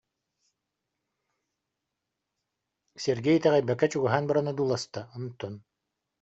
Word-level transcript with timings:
Сергей 3.03 3.37
итэҕэйбэккэ 3.37 3.87
чугаһаан 3.91 4.25
баран 4.29 4.47
одууласта, 4.51 5.01
онтон: 5.17 5.53